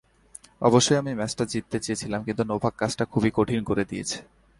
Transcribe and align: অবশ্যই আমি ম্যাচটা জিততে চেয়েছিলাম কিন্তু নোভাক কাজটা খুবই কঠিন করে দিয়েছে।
অবশ্যই 0.61 0.99
আমি 1.01 1.11
ম্যাচটা 1.13 1.43
জিততে 1.45 1.77
চেয়েছিলাম 1.79 2.21
কিন্তু 2.23 2.43
নোভাক 2.43 2.73
কাজটা 2.77 3.03
খুবই 3.05 3.31
কঠিন 3.33 3.59
করে 3.63 3.83
দিয়েছে। 3.85 4.17